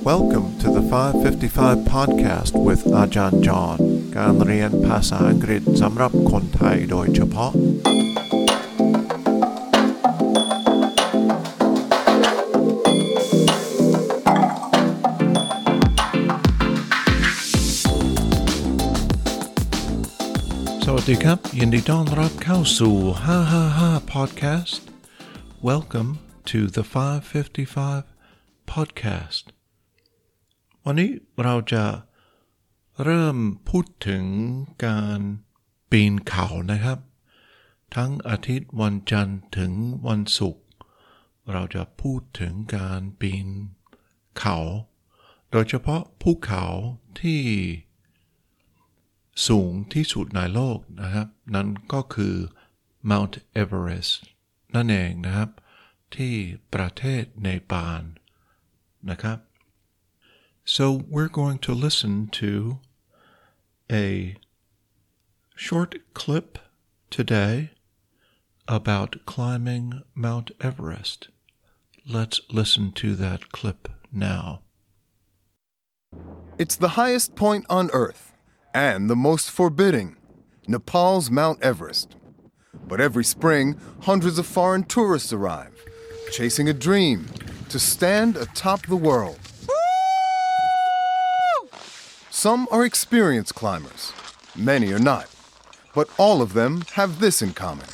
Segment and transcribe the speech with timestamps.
[0.00, 3.78] Welcome to the 555 podcast with อาจารย์จอห์น
[4.16, 7.52] การเรียนภาษาอังกฤษสำหรับคนไทยโดยเฉพาะ
[20.84, 22.96] สวัสดีครับ ยินดีต้อนรับเข้าสู่
[23.54, 24.82] 555 podcast
[25.68, 26.10] Welcome
[26.50, 28.04] to the 555
[28.72, 29.44] podcast
[30.85, 31.11] วันนี้
[31.43, 31.85] เราจะ
[33.03, 33.37] เริ่ม
[33.69, 34.25] พูดถึง
[34.85, 35.19] การ
[35.91, 36.99] ปีนเขานะครับ
[37.95, 39.71] ทั้งอาทิตย์วันจันทร์ถึง
[40.07, 40.65] วันศุกร์
[41.51, 43.47] เราจะพูดถึงการปีน
[44.39, 44.57] เขา
[45.51, 46.65] โดยเฉพาะภูเขา
[47.21, 47.41] ที่
[49.47, 52.35] สูงที่สุดในโลกนะครับ นั่นก็คือ
[53.09, 54.11] Mount Everest
[54.75, 55.49] นั่นเองนะครับ
[56.15, 56.33] ที่
[56.73, 58.01] ประเทศเนปาล
[59.09, 59.37] นะครับ
[60.73, 62.79] so we're going to listen to
[63.91, 64.37] a
[65.53, 66.57] short clip
[67.09, 67.71] today
[68.69, 71.27] about climbing Mount Everest.
[72.07, 74.61] Let's listen to that clip now.
[76.57, 78.31] It's the highest point on Earth
[78.73, 80.15] and the most forbidding
[80.69, 82.15] Nepal's Mount Everest.
[82.87, 85.75] But every spring, hundreds of foreign tourists arrive,
[86.31, 87.25] chasing a dream
[87.67, 89.50] to stand atop the world.
[92.41, 94.13] Some are experienced climbers,
[94.55, 95.29] many are not,
[95.93, 97.85] but all of them have this in common.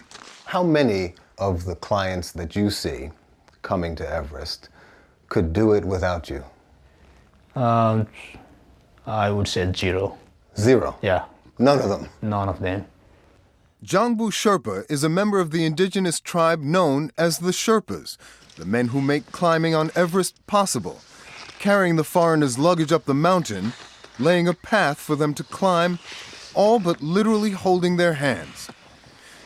[0.45, 3.09] How many of the clients that you see
[3.61, 4.69] coming to Everest
[5.27, 6.45] could do it without you?
[7.61, 8.07] Um,
[9.05, 10.17] I would say zero.
[10.57, 10.95] Zero.
[11.01, 11.25] Yeah,
[11.59, 12.07] None of them.
[12.21, 12.85] none of them.
[13.83, 18.15] Jangbu Sherpa is a member of the indigenous tribe known as the Sherpas,
[18.55, 21.01] the men who make climbing on Everest possible,
[21.59, 23.73] carrying the foreigners' luggage up the mountain,
[24.19, 25.99] laying a path for them to climb,
[26.53, 28.69] all but literally holding their hands.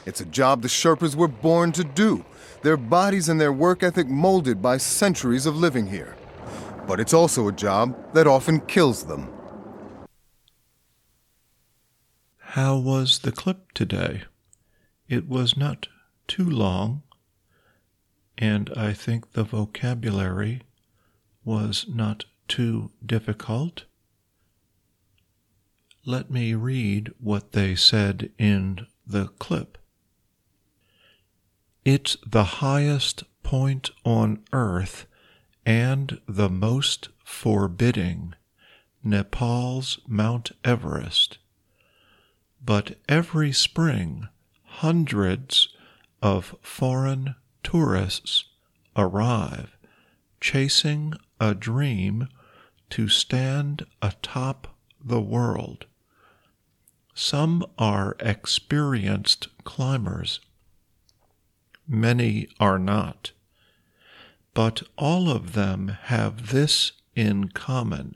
[0.05, 2.25] It's a job the Sherpas were born to do,
[2.63, 6.15] their bodies and their work ethic molded by centuries of living here.
[6.87, 9.29] But it's also a job that often kills them.
[12.39, 14.23] How was the clip today?
[15.07, 15.87] It was not
[16.27, 17.03] too long,
[18.37, 20.61] and I think the vocabulary
[21.45, 23.85] was not too difficult.
[26.05, 29.77] Let me read what they said in the clip.
[31.85, 35.05] It's the highest point on earth
[35.65, 38.33] and the most forbidding,
[39.03, 41.37] Nepal's Mount Everest
[42.63, 44.27] but every spring
[44.63, 45.69] hundreds
[46.21, 48.45] of foreign tourists
[48.95, 49.75] arrive
[50.39, 52.27] chasing a dream
[52.89, 55.85] to stand atop the world.
[57.23, 60.39] Some are experienced climbers,
[61.87, 63.31] many are not,
[64.55, 68.15] but all of them have this in common.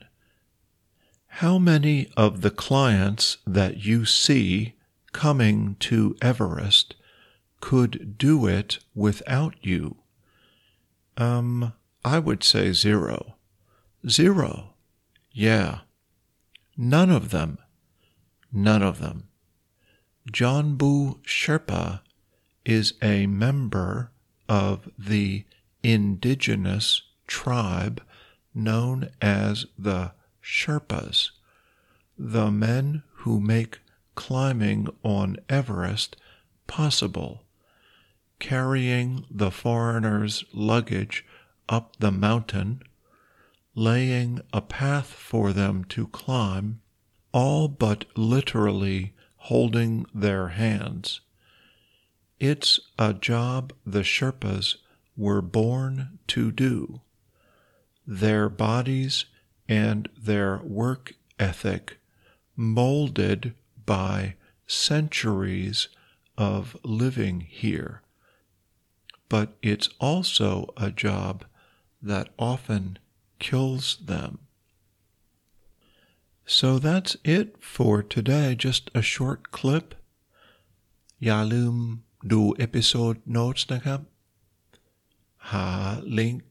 [1.38, 4.74] How many of the clients that you see
[5.12, 6.96] coming to Everest
[7.60, 9.98] could do it without you?
[11.16, 11.74] Um,
[12.04, 13.36] I would say zero.
[14.08, 14.74] Zero.
[15.30, 15.82] Yeah.
[16.76, 17.58] None of them.
[18.56, 19.28] None of them.
[20.32, 22.00] Jangbu Sherpa
[22.64, 24.10] is a member
[24.48, 25.44] of the
[25.82, 28.02] indigenous tribe
[28.54, 31.32] known as the Sherpas,
[32.18, 33.80] the men who make
[34.14, 36.16] climbing on Everest
[36.66, 37.44] possible,
[38.38, 41.26] carrying the foreigners' luggage
[41.68, 42.82] up the mountain,
[43.74, 46.80] laying a path for them to climb,
[47.36, 51.20] all but literally holding their hands.
[52.40, 54.76] It's a job the Sherpas
[55.18, 57.02] were born to do.
[58.06, 59.26] Their bodies
[59.68, 61.98] and their work ethic
[62.56, 63.52] molded
[63.84, 65.88] by centuries
[66.38, 68.00] of living here.
[69.28, 71.44] But it's also a job
[72.00, 72.98] that often
[73.38, 74.38] kills them.
[76.45, 78.55] So that's it for today.
[78.55, 79.87] Just a short clip.
[81.25, 81.75] อย่าลืม
[82.31, 84.01] ดูเอพิโซดโน้ตนะครับ
[85.51, 85.67] หา
[86.17, 86.45] ลิงก์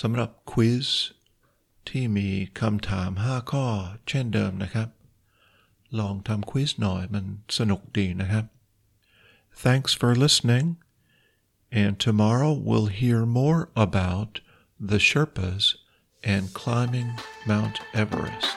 [0.00, 0.88] สำหรับควิส
[1.88, 2.28] ที่มี
[2.60, 3.66] คำถาม 5 ข้อ
[4.08, 4.88] เช่นเดิมนะครับ
[5.98, 7.24] ลองทำควิสหน่อยมัน
[7.58, 8.44] สนุกดีนะครับ
[9.64, 10.66] Thanks for listening
[11.82, 14.32] and tomorrow we'll hear more about
[14.90, 15.62] the Sherpas
[16.34, 17.10] and climbing
[17.50, 18.56] Mount Everest.